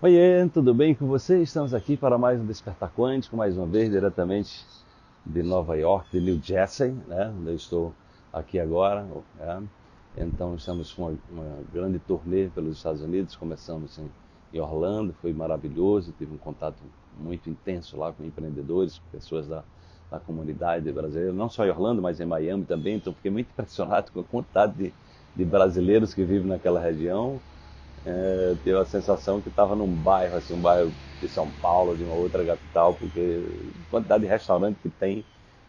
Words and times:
Oiê, 0.00 0.48
tudo 0.54 0.72
bem 0.72 0.94
com 0.94 1.08
você? 1.08 1.42
Estamos 1.42 1.74
aqui 1.74 1.96
para 1.96 2.16
mais 2.16 2.40
um 2.40 2.46
Despertar 2.46 2.88
Quântico, 2.96 3.36
mais 3.36 3.58
uma 3.58 3.66
vez 3.66 3.90
diretamente 3.90 4.64
de 5.26 5.42
Nova 5.42 5.76
York, 5.76 6.08
de 6.12 6.20
New 6.20 6.40
Jersey, 6.40 6.92
né? 7.08 7.34
onde 7.36 7.48
eu 7.48 7.56
estou 7.56 7.92
aqui 8.32 8.60
agora. 8.60 9.04
Né? 9.36 9.64
Então 10.16 10.54
estamos 10.54 10.92
com 10.92 11.02
uma, 11.02 11.18
uma, 11.32 11.58
grande 11.74 11.98
turnê 11.98 12.46
pelos 12.46 12.76
Estados 12.76 13.02
Unidos, 13.02 13.34
começamos 13.34 13.98
em, 13.98 14.08
em, 14.54 14.60
Orlando, 14.60 15.12
foi 15.14 15.32
maravilhoso, 15.32 16.14
tive 16.16 16.32
um 16.32 16.38
contato 16.38 16.78
muito 17.18 17.50
intenso 17.50 17.96
lá 17.96 18.12
com 18.12 18.22
empreendedores, 18.22 19.00
com 19.00 19.10
pessoas 19.10 19.48
da, 19.48 19.64
da 20.08 20.20
comunidade 20.20 20.92
brasileira, 20.92 21.32
não 21.32 21.48
só 21.48 21.66
em 21.66 21.70
Orlando, 21.70 22.00
mas 22.00 22.20
em 22.20 22.24
Miami 22.24 22.64
também, 22.64 22.98
então 22.98 23.12
fiquei 23.12 23.32
muito 23.32 23.50
impressionado 23.50 24.12
com 24.12 24.20
a 24.20 24.24
quantidade 24.24 24.74
de, 24.74 24.94
de 25.34 25.44
brasileiros 25.44 26.14
que 26.14 26.22
vivem 26.22 26.46
naquela 26.46 26.78
região 26.78 27.40
é, 28.08 28.56
teve 28.64 28.78
a 28.78 28.84
sensação 28.86 29.40
que 29.40 29.50
estava 29.50 29.76
num 29.76 29.86
bairro, 29.86 30.36
assim, 30.36 30.54
um 30.54 30.60
bairro 30.60 30.94
de 31.20 31.28
São 31.28 31.50
Paulo, 31.50 31.94
de 31.94 32.02
uma 32.02 32.14
outra 32.14 32.44
capital, 32.44 32.94
porque 32.94 33.42
a 33.86 33.90
quantidade 33.90 34.24
de 34.24 34.30
restaurante 34.30 34.78
que 34.82 34.88
tem 34.88 35.22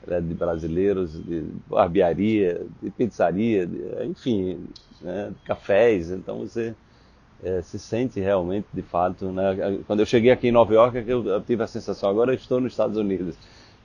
né, 0.07 0.21
de 0.21 0.33
brasileiros, 0.33 1.21
de 1.21 1.41
barbearia, 1.67 2.65
de 2.81 2.89
pizzaria, 2.91 3.67
de, 3.67 4.05
enfim, 4.05 4.57
né, 5.01 5.33
cafés, 5.43 6.11
então 6.11 6.39
você 6.39 6.73
é, 7.43 7.61
se 7.61 7.77
sente 7.77 8.21
realmente, 8.21 8.67
de 8.73 8.81
fato, 8.81 9.31
né? 9.31 9.81
quando 9.85 9.99
eu 9.99 10.05
cheguei 10.05 10.31
aqui 10.31 10.47
em 10.47 10.51
Nova 10.51 10.73
York, 10.73 10.97
é 10.97 11.03
eu, 11.05 11.25
eu 11.25 11.41
tive 11.41 11.63
a 11.63 11.67
sensação, 11.67 12.09
agora 12.09 12.33
estou 12.33 12.61
nos 12.61 12.71
Estados 12.71 12.97
Unidos, 12.97 13.35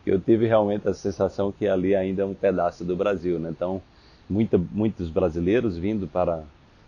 que 0.04 0.10
eu 0.10 0.20
tive 0.20 0.46
realmente 0.46 0.88
a 0.88 0.94
sensação 0.94 1.50
que 1.50 1.66
ali 1.66 1.94
ainda 1.94 2.22
é 2.22 2.24
um 2.24 2.34
pedaço 2.34 2.84
do 2.84 2.94
Brasil, 2.94 3.38
né? 3.40 3.50
então 3.50 3.82
muita, 4.30 4.58
muitos 4.58 5.10
brasileiros 5.10 5.76
vindo 5.76 6.06
para 6.06 6.44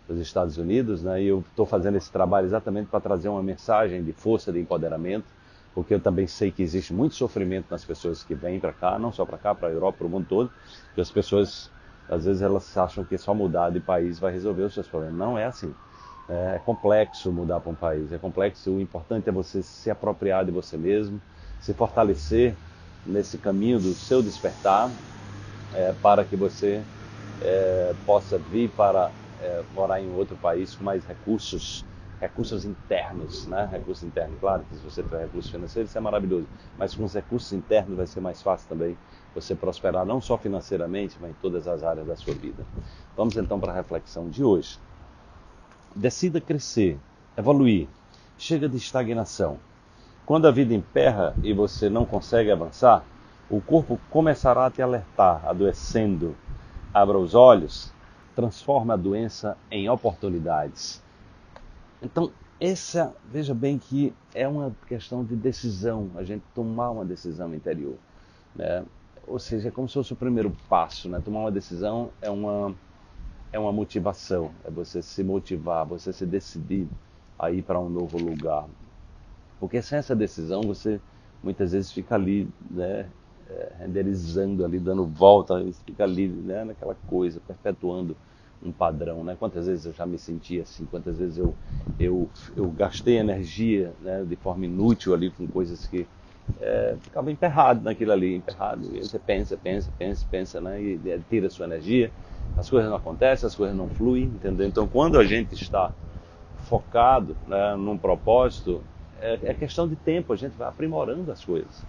dos 0.07 0.19
Estados 0.19 0.57
Unidos, 0.57 1.03
né? 1.03 1.21
E 1.21 1.27
eu 1.27 1.39
estou 1.39 1.65
fazendo 1.65 1.97
esse 1.97 2.11
trabalho 2.11 2.45
exatamente 2.45 2.87
para 2.89 2.99
trazer 2.99 3.29
uma 3.29 3.43
mensagem 3.43 4.03
de 4.03 4.13
força, 4.13 4.51
de 4.51 4.59
empoderamento, 4.59 5.25
porque 5.73 5.93
eu 5.93 5.99
também 5.99 6.27
sei 6.27 6.51
que 6.51 6.63
existe 6.63 6.93
muito 6.93 7.15
sofrimento 7.15 7.67
nas 7.69 7.83
pessoas 7.85 8.23
que 8.23 8.33
vêm 8.33 8.59
para 8.59 8.73
cá, 8.73 8.97
não 8.97 9.11
só 9.11 9.25
para 9.25 9.37
cá, 9.37 9.53
para 9.53 9.67
a 9.67 9.71
Europa, 9.71 9.99
para 9.99 10.07
o 10.07 10.09
mundo 10.09 10.25
todo, 10.27 10.51
que 10.95 11.01
as 11.01 11.11
pessoas 11.11 11.69
às 12.09 12.25
vezes 12.25 12.41
elas 12.41 12.75
acham 12.77 13.03
que 13.03 13.17
só 13.17 13.33
mudar 13.33 13.69
de 13.69 13.79
país 13.81 14.17
vai 14.17 14.31
resolver 14.31 14.63
os 14.63 14.73
seus 14.73 14.87
problemas. 14.87 15.17
Não 15.17 15.37
é 15.37 15.45
assim. 15.45 15.73
É, 16.29 16.55
é 16.55 16.59
complexo 16.59 17.31
mudar 17.31 17.59
para 17.59 17.71
um 17.71 17.75
país, 17.75 18.11
é 18.11 18.17
complexo. 18.17 18.71
O 18.71 18.81
importante 18.81 19.29
é 19.29 19.31
você 19.31 19.61
se 19.61 19.89
apropriar 19.89 20.45
de 20.45 20.51
você 20.51 20.77
mesmo, 20.77 21.21
se 21.59 21.73
fortalecer 21.73 22.55
nesse 23.05 23.37
caminho 23.37 23.79
do 23.79 23.93
seu 23.93 24.21
despertar, 24.21 24.91
é, 25.73 25.93
para 25.93 26.25
que 26.25 26.35
você 26.35 26.83
é, 27.41 27.95
possa 28.05 28.37
vir 28.37 28.69
para 28.71 29.11
é, 29.39 29.63
morar 29.73 30.01
em 30.01 30.09
outro 30.09 30.35
país 30.37 30.75
com 30.75 30.83
mais 30.83 31.05
recursos, 31.05 31.85
recursos 32.19 32.65
internos, 32.65 33.45
né? 33.47 33.67
Recursos 33.71 34.03
internos, 34.03 34.39
claro 34.39 34.63
que 34.69 34.75
se 34.75 34.83
você 34.83 35.03
tiver 35.03 35.21
recursos 35.25 35.51
financeiros 35.51 35.89
isso 35.89 35.97
é 35.97 36.01
maravilhoso, 36.01 36.47
mas 36.77 36.95
com 36.95 37.03
os 37.03 37.13
recursos 37.13 37.53
internos 37.53 37.95
vai 37.95 38.07
ser 38.07 38.19
mais 38.19 38.41
fácil 38.41 38.67
também 38.69 38.97
você 39.33 39.55
prosperar 39.55 40.05
não 40.05 40.19
só 40.19 40.37
financeiramente, 40.37 41.17
mas 41.21 41.31
em 41.31 41.35
todas 41.35 41.67
as 41.67 41.83
áreas 41.83 42.07
da 42.07 42.15
sua 42.15 42.33
vida. 42.33 42.63
Vamos 43.15 43.35
então 43.37 43.59
para 43.59 43.71
a 43.71 43.75
reflexão 43.75 44.29
de 44.29 44.43
hoje. 44.43 44.79
Decida 45.95 46.39
crescer, 46.39 46.99
evoluir. 47.35 47.87
Chega 48.37 48.69
de 48.69 48.77
estagnação. 48.77 49.57
Quando 50.25 50.47
a 50.47 50.51
vida 50.51 50.73
emperra 50.73 51.35
e 51.41 51.53
você 51.53 51.89
não 51.89 52.05
consegue 52.05 52.51
avançar, 52.51 53.05
o 53.49 53.61
corpo 53.61 53.99
começará 54.09 54.65
a 54.65 54.69
te 54.71 54.81
alertar, 54.81 55.41
adoecendo. 55.47 56.35
Abra 56.93 57.17
os 57.17 57.33
olhos, 57.33 57.93
transforma 58.37 58.93
a 58.93 58.97
doença 58.97 59.57
em 59.71 59.89
oportunidades. 59.89 61.01
Então, 62.03 62.31
essa, 62.59 63.15
veja 63.31 63.51
bem 63.55 63.79
que 63.79 64.13
é 64.31 64.47
uma 64.47 64.75
questão 64.87 65.25
de 65.25 65.35
decisão, 65.35 66.11
a 66.15 66.23
gente 66.23 66.43
tomar 66.53 66.91
uma 66.91 67.03
decisão 67.03 67.51
interior. 67.55 67.95
Né? 68.55 68.85
Ou 69.25 69.39
seja, 69.39 69.69
é 69.69 69.71
como 69.71 69.87
se 69.87 69.95
fosse 69.95 70.13
o 70.13 70.15
primeiro 70.15 70.55
passo. 70.69 71.09
Né? 71.09 71.19
Tomar 71.19 71.39
uma 71.39 71.51
decisão 71.51 72.11
é 72.21 72.29
uma, 72.29 72.75
é 73.51 73.57
uma 73.57 73.71
motivação, 73.71 74.51
é 74.63 74.69
você 74.69 75.01
se 75.01 75.23
motivar, 75.23 75.83
você 75.87 76.13
se 76.13 76.23
decidir 76.23 76.87
a 77.39 77.49
ir 77.49 77.63
para 77.63 77.79
um 77.79 77.89
novo 77.89 78.19
lugar. 78.19 78.67
Porque 79.59 79.81
sem 79.81 79.97
essa 79.97 80.15
decisão 80.15 80.61
você 80.61 81.01
muitas 81.41 81.71
vezes 81.71 81.91
fica 81.91 82.13
ali, 82.13 82.47
né, 82.69 83.09
é, 83.49 83.73
renderizando 83.79 84.65
ali, 84.65 84.79
dando 84.79 85.05
volta, 85.05 85.63
fica 85.85 86.03
ali 86.03 86.27
né, 86.27 86.63
naquela 86.65 86.95
coisa, 87.07 87.39
perpetuando 87.39 88.15
um 88.61 88.71
padrão, 88.71 89.23
né? 89.23 89.35
Quantas 89.37 89.67
vezes 89.67 89.85
eu 89.85 89.93
já 89.93 90.05
me 90.05 90.17
senti 90.17 90.59
assim, 90.59 90.85
quantas 90.85 91.17
vezes 91.17 91.37
eu, 91.37 91.53
eu, 91.99 92.29
eu 92.55 92.67
gastei 92.71 93.17
energia 93.17 93.93
né, 94.01 94.23
de 94.23 94.35
forma 94.35 94.65
inútil 94.65 95.13
ali 95.13 95.29
com 95.29 95.47
coisas 95.47 95.85
que 95.87 96.07
é, 96.59 96.95
ficava 97.01 97.31
emperrado 97.31 97.83
naquilo 97.83 98.11
ali, 98.11 98.35
emperrado. 98.35 98.95
E 98.95 98.99
você 98.99 99.19
pensa, 99.19 99.57
pensa, 99.57 99.91
pensa, 99.97 100.25
pensa, 100.29 100.61
né? 100.61 100.81
E 100.81 100.99
tira 101.29 101.47
a 101.47 101.49
sua 101.49 101.65
energia, 101.65 102.11
as 102.57 102.69
coisas 102.69 102.89
não 102.89 102.97
acontecem, 102.97 103.45
as 103.45 103.55
coisas 103.55 103.75
não 103.75 103.87
fluem, 103.87 104.23
entendeu? 104.25 104.67
Então, 104.67 104.87
quando 104.87 105.19
a 105.19 105.23
gente 105.23 105.53
está 105.53 105.91
focado 106.67 107.35
né, 107.47 107.75
num 107.75 107.97
propósito, 107.97 108.81
é, 109.21 109.39
é 109.43 109.53
questão 109.53 109.87
de 109.87 109.95
tempo, 109.95 110.33
a 110.33 110.35
gente 110.35 110.57
vai 110.57 110.67
aprimorando 110.67 111.31
as 111.31 111.43
coisas. 111.43 111.85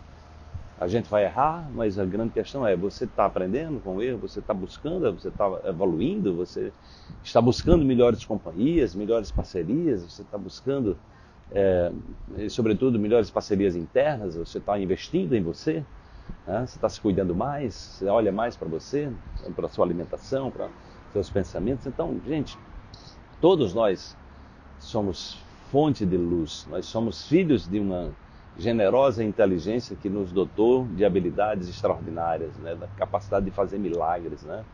A 0.81 0.87
gente 0.87 1.11
vai 1.11 1.25
errar, 1.25 1.69
mas 1.75 1.99
a 1.99 2.05
grande 2.05 2.33
questão 2.33 2.65
é: 2.65 2.77
você 2.77 3.05
está 3.05 3.27
aprendendo 3.27 3.81
com 3.81 3.97
o 3.97 4.03
erro, 4.03 4.19
você 4.19 4.39
está 4.39 4.55
buscando, 4.55 5.13
você 5.13 5.29
está 5.29 5.45
evoluindo, 5.65 6.37
você 6.37 6.73
está 7.23 7.41
buscando 7.41 7.85
melhores 7.85 8.25
companhias, 8.25 8.95
melhores 8.95 9.33
parcerias, 9.33 10.03
você 10.03 10.23
está 10.23 10.39
buscando, 10.39 10.97
é, 11.51 11.91
sobretudo, 12.49 12.97
melhores 12.97 13.29
parcerias 13.29 13.75
internas, 13.75 14.37
você 14.37 14.59
está 14.59 14.79
investindo 14.79 15.35
em 15.35 15.43
você, 15.43 15.83
né? 16.47 16.65
você 16.65 16.77
está 16.77 16.89
se 16.89 17.01
cuidando 17.01 17.35
mais, 17.35 17.75
você 17.75 18.07
olha 18.07 18.31
mais 18.31 18.55
para 18.55 18.69
você, 18.69 19.11
para 19.57 19.67
a 19.67 19.69
sua 19.69 19.85
alimentação, 19.85 20.49
para 20.49 20.69
seus 21.13 21.29
pensamentos. 21.29 21.87
Então, 21.87 22.21
gente, 22.25 22.57
todos 23.41 23.75
nós 23.75 24.17
somos 24.79 25.39
fonte 25.73 26.07
de 26.07 26.17
luz, 26.17 26.67
nós 26.71 26.87
somos 26.87 27.27
filhos 27.27 27.67
de 27.67 27.81
uma 27.81 28.13
generosa 28.59 29.23
inteligência 29.23 29.97
que 29.97 30.09
nos 30.09 30.33
dotou 30.33 30.85
de 30.87 31.05
habilidades 31.05 31.69
extraordinárias, 31.69 32.51
né? 32.57 32.75
da 32.75 32.89
capacidade 32.89 33.45
de 33.45 33.53
fazer 33.53 33.79
milagres. 33.79 34.43
Né? 34.43 34.65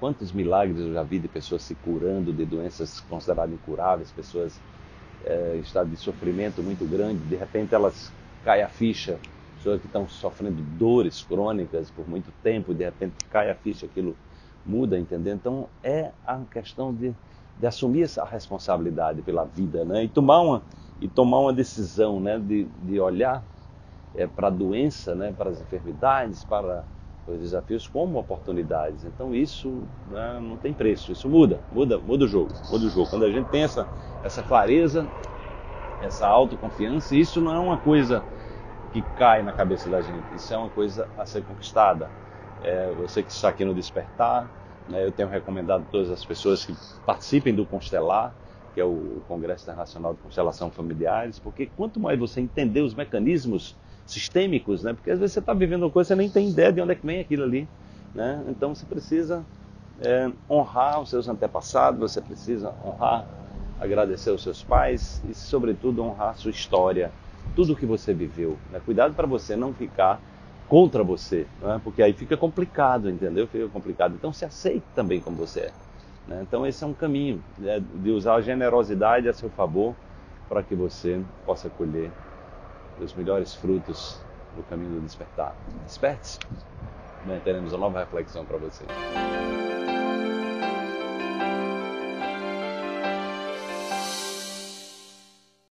Quantos 0.00 0.32
milagres 0.32 0.80
eu 0.80 0.92
já 0.94 1.02
vi 1.02 1.18
de 1.18 1.28
pessoas 1.28 1.62
se 1.62 1.74
curando 1.74 2.32
de 2.32 2.46
doenças 2.46 2.98
consideradas 3.00 3.54
incuráveis, 3.54 4.10
pessoas 4.10 4.58
é, 5.24 5.52
em 5.56 5.60
estado 5.60 5.90
de 5.90 5.96
sofrimento 5.96 6.62
muito 6.62 6.86
grande, 6.86 7.20
de 7.24 7.36
repente 7.36 7.74
elas 7.74 8.10
caem 8.42 8.62
a 8.62 8.68
ficha, 8.68 9.18
pessoas 9.56 9.80
que 9.80 9.86
estão 9.86 10.08
sofrendo 10.08 10.62
dores 10.78 11.22
crônicas 11.22 11.90
por 11.90 12.08
muito 12.08 12.32
tempo, 12.42 12.72
de 12.72 12.84
repente 12.84 13.14
cai 13.30 13.50
a 13.50 13.54
ficha, 13.54 13.84
aquilo 13.84 14.16
muda, 14.64 14.98
entendeu? 14.98 15.34
Então 15.34 15.68
é 15.82 16.10
a 16.26 16.38
questão 16.50 16.92
de, 16.92 17.12
de 17.58 17.66
assumir 17.66 18.02
essa 18.02 18.24
responsabilidade 18.24 19.20
pela 19.20 19.44
vida 19.44 19.84
né? 19.84 20.04
e 20.04 20.08
tomar 20.08 20.40
uma 20.40 20.62
e 21.00 21.08
tomar 21.08 21.40
uma 21.40 21.52
decisão 21.52 22.20
né, 22.20 22.38
de, 22.38 22.64
de 22.64 22.98
olhar 22.98 23.42
é, 24.14 24.26
para 24.26 24.48
a 24.48 24.50
doença, 24.50 25.14
né, 25.14 25.32
para 25.36 25.50
as 25.50 25.60
enfermidades, 25.60 26.44
para 26.44 26.84
os 27.26 27.38
desafios 27.38 27.86
como 27.86 28.18
oportunidades. 28.18 29.04
Então 29.04 29.34
isso 29.34 29.82
né, 30.10 30.38
não 30.40 30.56
tem 30.56 30.72
preço, 30.72 31.12
isso 31.12 31.28
muda, 31.28 31.60
muda, 31.72 31.98
muda 31.98 32.24
o 32.24 32.28
jogo, 32.28 32.50
muda 32.70 32.86
o 32.86 32.90
jogo. 32.90 33.10
Quando 33.10 33.24
a 33.24 33.30
gente 33.30 33.48
tem 33.48 33.62
essa, 33.62 33.86
essa 34.24 34.42
clareza, 34.42 35.06
essa 36.02 36.26
autoconfiança, 36.26 37.14
isso 37.14 37.40
não 37.40 37.54
é 37.54 37.58
uma 37.58 37.76
coisa 37.76 38.22
que 38.92 39.02
cai 39.18 39.42
na 39.42 39.52
cabeça 39.52 39.90
da 39.90 40.00
gente, 40.00 40.34
isso 40.34 40.52
é 40.54 40.56
uma 40.56 40.70
coisa 40.70 41.08
a 41.18 41.26
ser 41.26 41.42
conquistada. 41.42 42.08
É, 42.62 42.90
você 42.96 43.22
que 43.22 43.30
está 43.30 43.50
aqui 43.50 43.64
no 43.64 43.74
Despertar, 43.74 44.50
né, 44.88 45.04
eu 45.04 45.12
tenho 45.12 45.28
recomendado 45.28 45.82
a 45.82 45.90
todas 45.90 46.10
as 46.10 46.24
pessoas 46.24 46.64
que 46.64 46.74
participem 47.04 47.54
do 47.54 47.66
Constelar, 47.66 48.34
que 48.76 48.80
é 48.82 48.84
o 48.84 49.22
Congresso 49.26 49.64
Internacional 49.64 50.12
de 50.12 50.20
Constelação 50.20 50.70
Familiares, 50.70 51.38
porque 51.38 51.64
quanto 51.78 51.98
mais 51.98 52.18
você 52.18 52.42
entender 52.42 52.82
os 52.82 52.94
mecanismos 52.94 53.74
sistêmicos, 54.04 54.82
né? 54.82 54.92
Porque 54.92 55.10
às 55.10 55.18
vezes 55.18 55.32
você 55.32 55.38
está 55.38 55.54
vivendo 55.54 55.84
uma 55.84 55.90
coisa 55.90 56.08
e 56.08 56.14
você 56.14 56.14
nem 56.14 56.28
tem 56.28 56.50
ideia 56.50 56.70
de 56.70 56.82
onde 56.82 56.92
é 56.92 56.94
que 56.94 57.06
vem 57.06 57.18
aquilo 57.18 57.44
ali, 57.44 57.66
né? 58.14 58.38
Então 58.50 58.74
você 58.74 58.84
precisa 58.84 59.42
é, 60.02 60.30
honrar 60.50 61.00
os 61.00 61.08
seus 61.08 61.26
antepassados, 61.26 61.98
você 61.98 62.20
precisa 62.20 62.70
honrar, 62.84 63.26
agradecer 63.80 64.30
os 64.30 64.42
seus 64.42 64.62
pais 64.62 65.22
e, 65.26 65.32
sobretudo, 65.32 66.02
honrar 66.02 66.32
a 66.32 66.34
sua 66.34 66.50
história, 66.50 67.10
tudo 67.54 67.72
o 67.72 67.76
que 67.76 67.86
você 67.86 68.12
viveu. 68.12 68.58
Né? 68.70 68.78
Cuidado 68.84 69.14
para 69.14 69.26
você 69.26 69.56
não 69.56 69.72
ficar 69.72 70.20
contra 70.68 71.02
você, 71.02 71.46
né? 71.62 71.80
porque 71.82 72.02
aí 72.02 72.12
fica 72.12 72.36
complicado, 72.36 73.08
entendeu? 73.08 73.46
Fica 73.46 73.68
complicado. 73.68 74.14
Então 74.16 74.34
se 74.34 74.44
aceite 74.44 74.84
também 74.94 75.18
como 75.18 75.34
você 75.38 75.60
é. 75.60 75.85
Né? 76.26 76.40
Então, 76.42 76.66
esse 76.66 76.82
é 76.82 76.86
um 76.86 76.94
caminho 76.94 77.42
né, 77.58 77.80
de 77.80 78.10
usar 78.10 78.34
a 78.34 78.40
generosidade 78.40 79.28
a 79.28 79.32
seu 79.32 79.48
favor 79.50 79.94
para 80.48 80.62
que 80.62 80.74
você 80.74 81.20
possa 81.44 81.68
colher 81.70 82.10
os 83.00 83.12
melhores 83.14 83.54
frutos 83.54 84.20
no 84.56 84.62
caminho 84.64 84.92
do 84.92 85.00
despertar. 85.00 85.54
Desperte-se. 85.84 86.38
Teremos 87.42 87.72
uma 87.72 87.80
nova 87.80 88.00
reflexão 88.00 88.44
para 88.44 88.56
você. 88.56 88.84